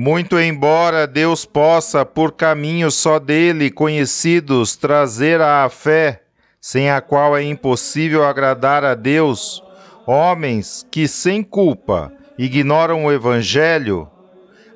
Muito 0.00 0.38
embora 0.38 1.08
Deus 1.08 1.44
possa, 1.44 2.06
por 2.06 2.30
caminhos 2.30 2.94
só 2.94 3.18
dele 3.18 3.68
conhecidos, 3.68 4.76
trazer 4.76 5.40
à 5.40 5.68
fé, 5.68 6.22
sem 6.60 6.88
a 6.88 7.00
qual 7.00 7.36
é 7.36 7.42
impossível 7.42 8.24
agradar 8.24 8.84
a 8.84 8.94
Deus, 8.94 9.60
homens 10.06 10.86
que, 10.88 11.08
sem 11.08 11.42
culpa, 11.42 12.12
ignoram 12.38 13.06
o 13.06 13.12
Evangelho, 13.12 14.08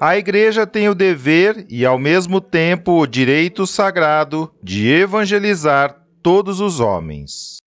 a 0.01 0.19
Igreja 0.19 0.67
tem 0.67 0.89
o 0.89 0.95
dever 0.95 1.67
e, 1.71 1.87
ao 1.87 2.01
mesmo 2.01 2.41
tempo, 2.41 3.01
o 3.01 3.07
direito 3.07 3.65
sagrado 3.65 4.53
de 4.61 4.89
evangelizar 4.89 6.03
todos 6.21 6.59
os 6.59 6.81
homens. 6.81 7.62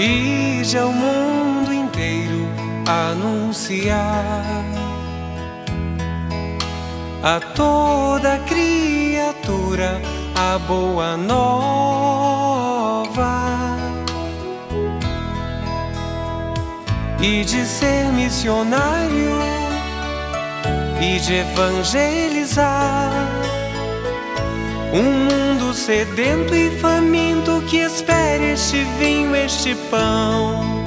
Ide 0.00 0.78
ao 0.78 0.90
mundo 0.90 1.74
inteiro 1.74 2.48
anunciar 2.88 4.64
a 7.22 7.38
toda 7.54 8.38
criatura 8.48 10.00
a 10.34 10.58
boa 10.60 11.18
nova. 11.18 12.70
E 17.20 17.44
de 17.44 17.66
ser 17.66 18.06
missionário 18.06 19.38
e 20.98 21.20
de 21.20 21.34
evangelizar 21.34 23.10
um 24.92 25.02
mundo 25.02 25.72
sedento 25.72 26.54
e 26.54 26.70
faminto 26.80 27.62
que 27.68 27.78
espera 27.78 28.42
este 28.42 28.84
vinho, 28.98 29.34
este 29.36 29.74
pão, 29.90 30.84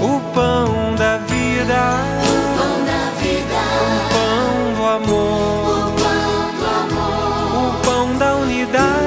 o 0.00 0.20
pão 0.32 0.94
da 0.96 1.18
vida, 1.18 1.80
o 2.22 2.36
pão 2.56 2.84
da 2.84 3.10
vida, 3.20 3.60
o 3.82 3.98
pão 4.12 4.74
do 4.76 4.84
amor, 4.86 5.88
o 5.88 5.92
pão 5.98 6.44
do 6.56 6.66
amor, 6.82 7.66
o 7.66 7.84
pão 7.84 8.16
da 8.16 8.36
unidade, 8.36 9.05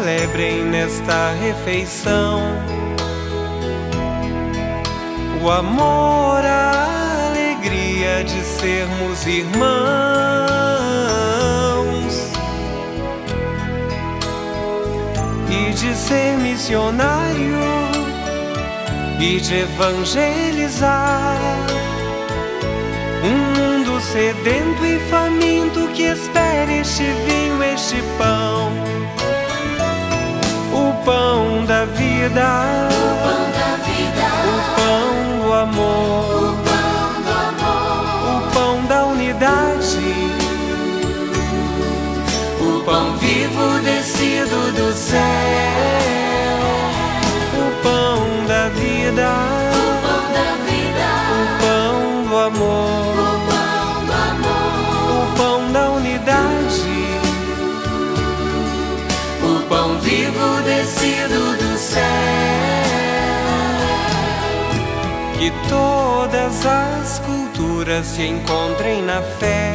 celebrem 0.00 0.64
nesta 0.64 1.32
refeição. 1.32 2.40
O 5.42 5.50
amor, 5.50 6.42
a 6.42 7.28
alegria 7.28 8.24
de 8.24 8.40
sermos 8.40 9.26
irmãos. 9.26 9.60
E 15.50 15.72
de 15.72 15.94
ser 15.94 16.38
missionário 16.38 17.58
e 19.20 19.38
de 19.38 19.54
evangelizar. 19.54 21.38
Um 23.22 23.36
mundo 23.60 24.00
sedento 24.00 24.86
e 24.86 24.98
faminto 25.10 25.88
que 25.94 26.04
espera 26.04 26.72
este 26.72 27.02
vinho, 27.02 27.62
este 27.62 28.02
pão, 28.16 28.72
pão 31.10 31.64
da 31.66 31.84
vida, 31.86 32.46
O 32.86 33.10
pão 33.24 33.42
da 33.58 33.70
vida, 33.88 34.26
o 34.46 34.56
pão 34.78 35.08
do 35.42 35.52
amor, 35.52 36.22
o 36.36 36.54
pão 36.68 37.08
do 37.26 37.32
amor, 37.48 38.36
o 38.36 38.50
pão 38.54 38.74
da 38.86 39.06
unidade, 39.06 40.12
o 42.60 42.84
pão 42.84 43.16
vivo 43.16 43.66
descido 43.82 44.60
do 44.78 44.92
céu. 44.92 45.20
o 47.58 47.82
pão 47.82 48.46
da 48.46 48.68
vida, 48.68 49.30
O 49.74 49.86
pão 50.04 50.22
da 50.36 50.48
vida, 50.68 51.08
o 51.34 51.44
pão 51.60 51.98
do 52.28 52.36
amor, 52.38 53.09
vivo 60.10 60.60
descido 60.62 61.56
do 61.56 61.78
céu. 61.78 62.02
que 65.38 65.52
todas 65.70 66.66
as 66.66 67.20
culturas 67.20 68.04
se 68.04 68.24
encontrem 68.24 69.02
na 69.02 69.22
fé. 69.22 69.72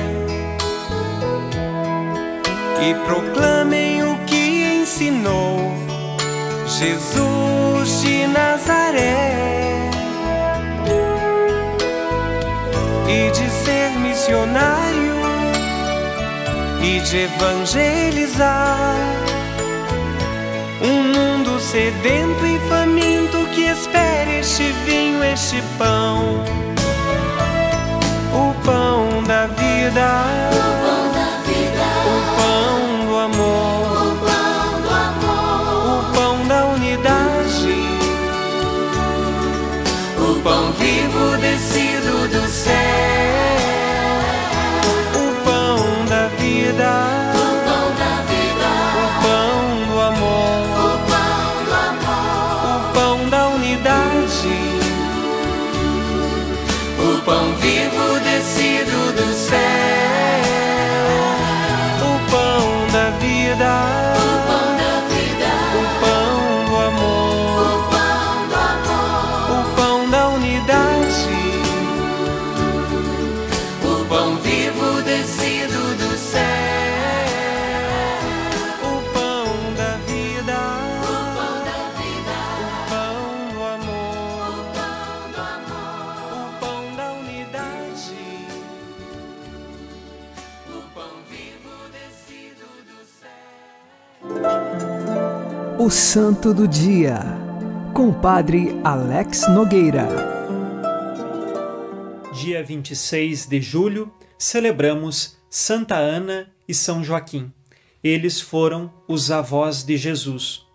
E 2.88 2.94
proclamem 3.06 4.04
o 4.04 4.16
que 4.28 4.82
ensinou 4.82 5.74
Jesus 6.68 8.02
de 8.02 8.28
Nazaré. 8.28 9.90
E 13.08 13.32
de 13.32 13.50
ser 13.50 13.92
missionário 14.00 15.16
e 16.84 17.00
de 17.00 17.18
evangelizar 17.24 19.25
sedento 21.66 22.46
e 22.46 22.60
faminto 22.70 23.40
que 23.48 23.64
espera 23.64 24.32
este 24.40 24.72
vinho, 24.86 25.24
este 25.24 25.64
pão, 25.80 26.44
o 28.32 28.54
pão 28.64 29.24
da 29.24 29.48
vida, 29.48 30.08
O 30.52 30.62
pão 30.86 31.04
da 31.18 31.30
vida, 31.48 31.88
o 32.06 32.18
pão 32.38 33.08
do 33.08 33.18
amor, 33.18 33.84
o 33.98 34.16
pão 34.28 34.82
do 34.84 34.90
amor, 35.10 36.00
o 36.00 36.14
pão 36.14 36.48
da 36.48 36.66
unidade, 36.68 37.80
o 40.20 40.40
pão 40.44 40.72
vivo 40.74 41.36
descido 41.38 42.05
Santo 96.16 96.54
do 96.54 96.66
Dia, 96.66 97.20
com 97.94 98.08
o 98.08 98.14
Padre 98.14 98.80
Alex 98.86 99.50
Nogueira. 99.50 100.08
Dia 102.32 102.64
26 102.64 103.48
de 103.48 103.60
julho, 103.60 104.10
celebramos 104.38 105.36
Santa 105.50 105.98
Ana 105.98 106.50
e 106.66 106.74
São 106.74 107.04
Joaquim. 107.04 107.52
Eles 108.02 108.40
foram 108.40 108.94
os 109.10 109.30
avós 109.30 109.84
de 109.84 109.98
Jesus. 109.98 110.66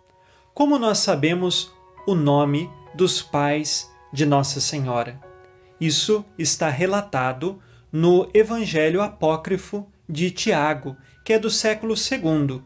Como 0.53 0.79
nós 0.79 0.99
sabemos 0.99 1.73
o 2.07 2.15
nome 2.15 2.71
dos 2.95 3.23
pais 3.23 3.91
de 4.13 4.27
Nossa 4.27 4.61
Senhora? 4.61 5.19
Isso 5.81 6.23
está 6.39 6.69
relatado 6.69 7.59
no 7.91 8.29
Evangelho 8.35 9.01
Apócrifo 9.01 9.91
de 10.07 10.31
Tiago, 10.31 10.99
que 11.25 11.33
é 11.33 11.39
do 11.39 11.49
século 11.49 11.95
II. 11.95 12.63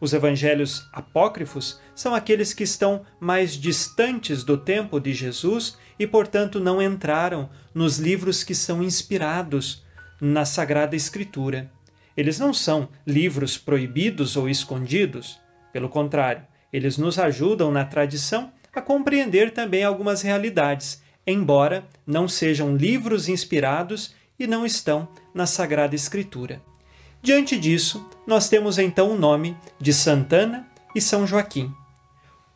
Os 0.00 0.12
evangelhos 0.12 0.88
apócrifos 0.92 1.80
são 1.98 2.14
aqueles 2.14 2.54
que 2.54 2.62
estão 2.62 3.04
mais 3.18 3.54
distantes 3.54 4.44
do 4.44 4.56
tempo 4.56 5.00
de 5.00 5.12
Jesus 5.12 5.76
e, 5.98 6.06
portanto, 6.06 6.60
não 6.60 6.80
entraram 6.80 7.50
nos 7.74 7.98
livros 7.98 8.44
que 8.44 8.54
são 8.54 8.82
inspirados 8.82 9.84
na 10.20 10.44
Sagrada 10.44 10.94
Escritura. 10.94 11.70
Eles 12.16 12.38
não 12.38 12.54
são 12.54 12.88
livros 13.04 13.58
proibidos 13.58 14.36
ou 14.36 14.48
escondidos, 14.48 15.40
pelo 15.72 15.88
contrário, 15.88 16.42
eles 16.72 16.96
nos 16.96 17.18
ajudam 17.18 17.72
na 17.72 17.84
tradição 17.84 18.52
a 18.72 18.80
compreender 18.80 19.52
também 19.52 19.82
algumas 19.82 20.22
realidades, 20.22 21.02
embora 21.26 21.84
não 22.06 22.28
sejam 22.28 22.76
livros 22.76 23.28
inspirados 23.28 24.14
e 24.38 24.46
não 24.46 24.64
estão 24.64 25.08
na 25.34 25.46
Sagrada 25.46 25.96
Escritura. 25.96 26.62
Diante 27.20 27.58
disso, 27.58 28.08
nós 28.24 28.48
temos 28.48 28.78
então 28.78 29.10
o 29.10 29.18
nome 29.18 29.56
de 29.80 29.92
Santana 29.92 30.64
e 30.94 31.00
São 31.00 31.26
Joaquim. 31.26 31.74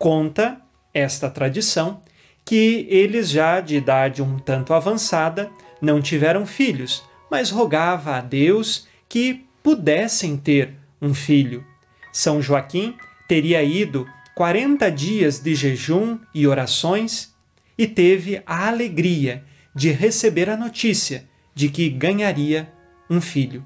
Conta 0.02 0.60
esta 0.92 1.30
tradição 1.30 2.02
que 2.44 2.88
eles, 2.90 3.30
já 3.30 3.60
de 3.60 3.76
idade 3.76 4.20
um 4.20 4.36
tanto 4.36 4.74
avançada, 4.74 5.48
não 5.80 6.02
tiveram 6.02 6.44
filhos, 6.44 7.04
mas 7.30 7.50
rogava 7.50 8.16
a 8.16 8.20
Deus 8.20 8.88
que 9.08 9.46
pudessem 9.62 10.36
ter 10.36 10.74
um 11.00 11.14
filho. 11.14 11.64
São 12.12 12.42
Joaquim 12.42 12.96
teria 13.28 13.62
ido 13.62 14.04
40 14.34 14.90
dias 14.90 15.38
de 15.38 15.54
jejum 15.54 16.18
e 16.34 16.48
orações 16.48 17.32
e 17.78 17.86
teve 17.86 18.42
a 18.44 18.66
alegria 18.66 19.44
de 19.72 19.92
receber 19.92 20.50
a 20.50 20.56
notícia 20.56 21.28
de 21.54 21.68
que 21.68 21.88
ganharia 21.88 22.72
um 23.08 23.20
filho. 23.20 23.64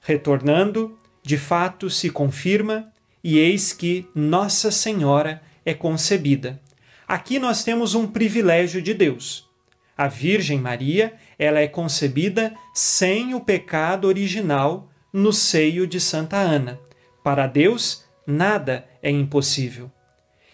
Retornando, 0.00 0.98
de 1.22 1.38
fato 1.38 1.88
se 1.88 2.10
confirma, 2.10 2.92
e 3.28 3.36
eis 3.36 3.74
que 3.74 4.08
Nossa 4.14 4.70
Senhora 4.70 5.42
é 5.62 5.74
concebida. 5.74 6.58
Aqui 7.06 7.38
nós 7.38 7.62
temos 7.62 7.94
um 7.94 8.06
privilégio 8.06 8.80
de 8.80 8.94
Deus. 8.94 9.46
A 9.94 10.08
Virgem 10.08 10.58
Maria, 10.58 11.12
ela 11.38 11.60
é 11.60 11.68
concebida 11.68 12.54
sem 12.72 13.34
o 13.34 13.40
pecado 13.42 14.08
original 14.08 14.90
no 15.12 15.30
seio 15.30 15.86
de 15.86 16.00
Santa 16.00 16.38
Ana. 16.38 16.80
Para 17.22 17.46
Deus, 17.46 18.02
nada 18.26 18.88
é 19.02 19.10
impossível. 19.10 19.92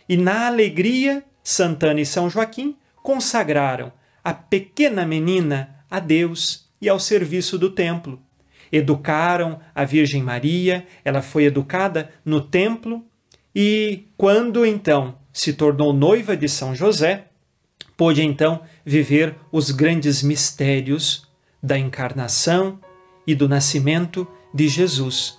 E 0.08 0.16
na 0.16 0.48
alegria, 0.48 1.24
Santana 1.44 2.00
e 2.00 2.04
São 2.04 2.28
Joaquim 2.28 2.76
consagraram 3.04 3.92
a 4.24 4.34
pequena 4.34 5.06
menina 5.06 5.76
a 5.88 6.00
Deus 6.00 6.68
e 6.80 6.88
ao 6.88 6.98
serviço 6.98 7.56
do 7.56 7.70
templo. 7.70 8.20
Educaram 8.76 9.60
a 9.72 9.84
Virgem 9.84 10.20
Maria, 10.20 10.84
ela 11.04 11.22
foi 11.22 11.44
educada 11.44 12.10
no 12.24 12.40
templo 12.40 13.04
e, 13.54 14.08
quando 14.16 14.66
então 14.66 15.14
se 15.32 15.52
tornou 15.52 15.92
noiva 15.92 16.36
de 16.36 16.48
São 16.48 16.74
José, 16.74 17.28
pôde 17.96 18.24
então 18.24 18.62
viver 18.84 19.36
os 19.52 19.70
grandes 19.70 20.24
mistérios 20.24 21.28
da 21.62 21.78
encarnação 21.78 22.80
e 23.24 23.32
do 23.32 23.48
nascimento 23.48 24.26
de 24.52 24.66
Jesus. 24.66 25.38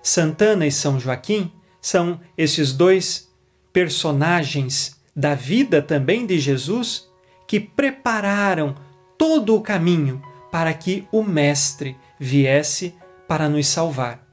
Santana 0.00 0.64
e 0.64 0.70
São 0.70 1.00
Joaquim 1.00 1.50
são 1.80 2.20
esses 2.36 2.72
dois 2.72 3.28
personagens 3.72 5.00
da 5.16 5.34
vida 5.34 5.82
também 5.82 6.24
de 6.24 6.38
Jesus 6.38 7.08
que 7.44 7.58
prepararam 7.58 8.76
todo 9.18 9.56
o 9.56 9.60
caminho 9.60 10.22
para 10.50 10.72
que 10.72 11.06
o 11.10 11.22
Mestre 11.22 11.96
viesse 12.18 12.94
para 13.26 13.48
nos 13.48 13.66
salvar. 13.66 14.26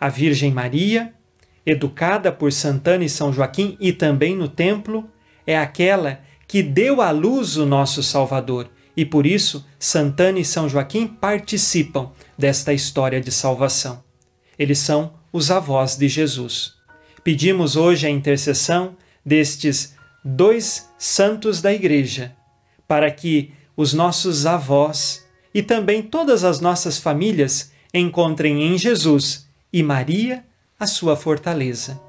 A 0.00 0.08
Virgem 0.08 0.52
Maria, 0.52 1.14
educada 1.64 2.30
por 2.30 2.52
Santana 2.52 3.04
e 3.04 3.08
São 3.08 3.32
Joaquim 3.32 3.76
e 3.80 3.92
também 3.92 4.36
no 4.36 4.48
templo, 4.48 5.08
é 5.46 5.56
aquela 5.56 6.20
que 6.46 6.62
deu 6.62 7.00
à 7.00 7.10
luz 7.10 7.56
o 7.56 7.64
nosso 7.64 8.02
Salvador 8.02 8.70
e 8.96 9.04
por 9.04 9.26
isso 9.26 9.66
Santana 9.78 10.38
e 10.38 10.44
São 10.44 10.68
Joaquim 10.68 11.06
participam 11.06 12.12
desta 12.38 12.72
história 12.72 13.20
de 13.20 13.32
salvação. 13.32 14.02
Eles 14.58 14.78
são 14.78 15.14
os 15.32 15.50
avós 15.50 15.96
de 15.96 16.08
Jesus. 16.08 16.74
Pedimos 17.24 17.74
hoje 17.74 18.06
a 18.06 18.10
intercessão 18.10 18.96
destes 19.24 19.94
dois 20.24 20.88
santos 20.98 21.60
da 21.60 21.72
Igreja, 21.72 22.36
para 22.86 23.10
que 23.10 23.52
os 23.76 23.92
nossos 23.92 24.46
avós 24.46 25.23
e 25.54 25.62
também 25.62 26.02
todas 26.02 26.42
as 26.42 26.60
nossas 26.60 26.98
famílias 26.98 27.72
encontrem 27.92 28.62
em 28.64 28.76
Jesus 28.76 29.48
e 29.72 29.82
Maria 29.82 30.44
a 30.78 30.86
sua 30.86 31.14
fortaleza. 31.14 32.00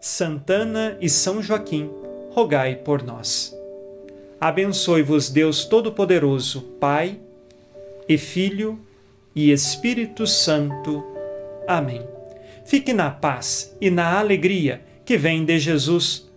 Santana 0.00 0.96
e 1.00 1.08
São 1.08 1.42
Joaquim, 1.42 1.90
rogai 2.30 2.76
por 2.76 3.02
nós. 3.02 3.52
Abençoe-vos 4.40 5.28
Deus 5.28 5.64
Todo-Poderoso, 5.64 6.62
Pai 6.78 7.18
e 8.08 8.16
Filho 8.16 8.78
e 9.34 9.50
Espírito 9.50 10.24
Santo. 10.24 11.04
Amém. 11.66 12.06
Fique 12.64 12.92
na 12.92 13.10
paz 13.10 13.74
e 13.80 13.90
na 13.90 14.18
alegria 14.18 14.80
que 15.04 15.16
vem 15.16 15.44
de 15.44 15.58
Jesus 15.58 16.27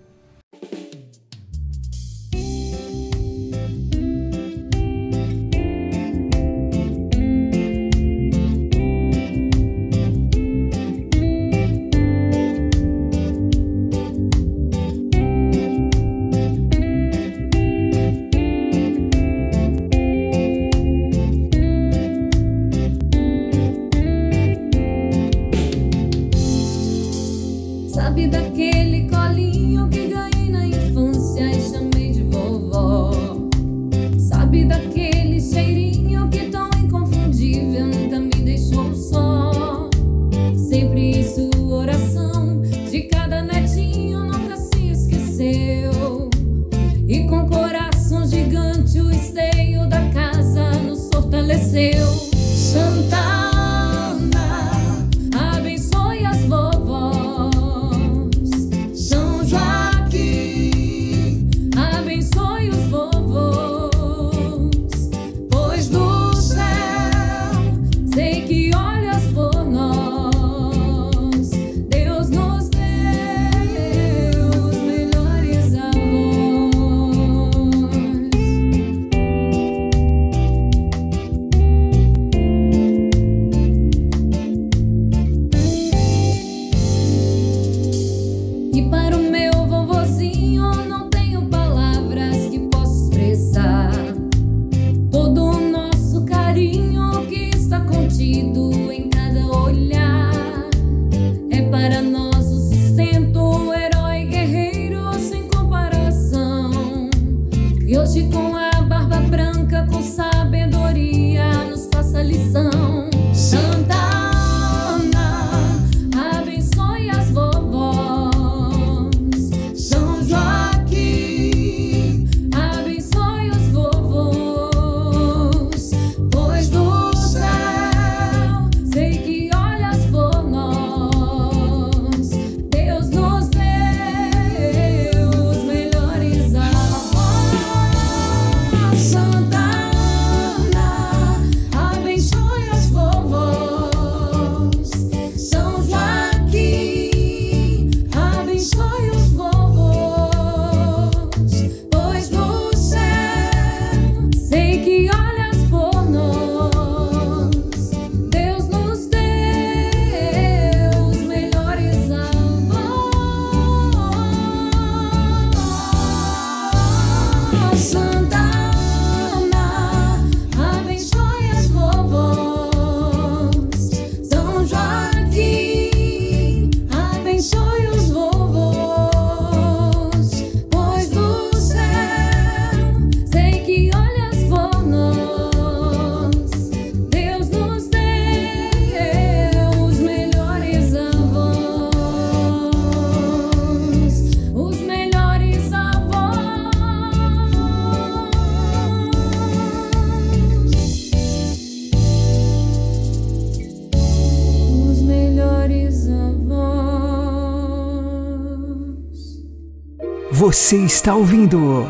Você 210.52 210.76
está 210.84 211.16
ouvindo 211.16 211.90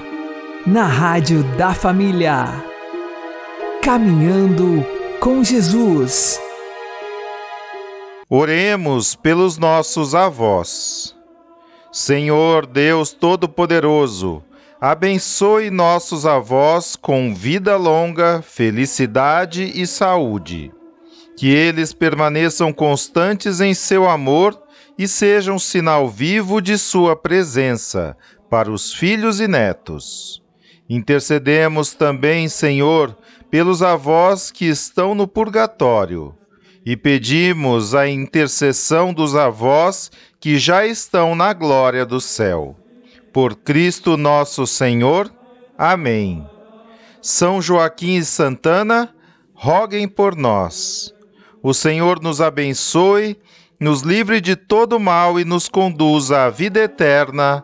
na 0.68 0.86
Rádio 0.86 1.44
da 1.58 1.74
Família. 1.74 2.64
Caminhando 3.82 4.86
com 5.20 5.44
Jesus. 5.44 6.40
Oremos 8.30 9.16
pelos 9.16 9.58
nossos 9.58 10.14
avós. 10.14 11.16
Senhor 11.92 12.68
Deus 12.68 13.12
Todo-Poderoso, 13.12 14.44
abençoe 14.80 15.72
nossos 15.72 16.28
avós 16.28 16.96
com 16.96 17.34
vida 17.34 17.76
longa, 17.78 18.44
felicidade 18.44 19.72
e 19.74 19.88
saúde 19.88 20.72
Que 21.36 21.50
eles 21.50 21.94
permaneçam 21.94 22.72
constantes 22.72 23.60
em 23.60 23.74
seu 23.74 24.08
amor 24.08 24.56
e 25.00 25.08
sejam 25.08 25.58
sinal 25.58 26.08
vivo 26.08 26.62
de 26.62 26.78
sua 26.78 27.16
presença 27.16 28.16
para 28.52 28.70
os 28.70 28.94
filhos 28.94 29.40
e 29.40 29.48
netos. 29.48 30.44
Intercedemos 30.90 31.94
também, 31.94 32.50
Senhor, 32.50 33.18
pelos 33.50 33.82
avós 33.82 34.52
que 34.52 34.66
estão 34.66 35.16
no 35.16 35.26
purgatório 35.26 36.36
e 36.86 36.98
pedimos 36.98 37.96
a 37.96 38.10
intercessão 38.10 39.14
dos 39.14 39.38
avós 39.38 40.12
que 40.38 40.60
já 40.60 40.86
estão 40.86 41.34
na 41.34 41.54
glória 41.54 42.06
do 42.06 42.20
céu. 42.20 42.76
Por 43.32 43.56
Cristo 43.56 44.18
nosso 44.18 44.68
Senhor. 44.68 45.32
Amém. 45.78 46.46
São 47.22 47.62
Joaquim 47.62 48.18
e 48.18 48.26
Santana, 48.26 49.16
roguem 49.54 50.10
por 50.10 50.36
nós. 50.36 51.14
O 51.64 51.74
Senhor 51.74 52.22
nos 52.22 52.42
abençoe, 52.42 53.40
nos 53.80 54.02
livre 54.02 54.42
de 54.42 54.58
todo 54.58 55.00
mal 55.00 55.40
e 55.40 55.46
nos 55.46 55.70
conduza 55.70 56.44
à 56.44 56.50
vida 56.50 56.82
eterna. 56.82 57.64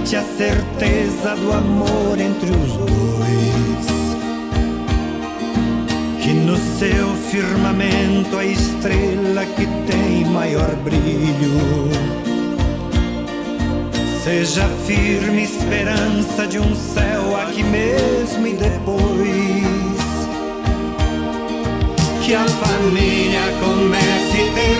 mate 0.00 0.16
a 0.16 0.22
certeza 0.22 1.36
do 1.36 1.52
amor 1.52 2.18
entre 2.18 2.50
os 2.50 2.72
dois. 2.72 3.86
Que 6.22 6.32
no 6.32 6.56
seu 6.78 7.14
firmamento 7.30 8.36
a 8.36 8.44
estrela 8.44 9.44
que 9.44 9.66
tem 9.90 10.24
maior 10.26 10.74
brilho 10.76 11.90
seja 14.22 14.68
firme 14.86 15.44
esperança 15.44 16.46
de 16.46 16.58
um 16.58 16.74
céu 16.74 17.36
aqui 17.36 17.62
mesmo 17.62 18.46
e 18.46 18.54
depois. 18.54 20.00
Que 22.24 22.34
a 22.34 22.44
família 22.46 23.40
comece 23.60 24.36
e 24.36 24.50
termine 24.54 24.79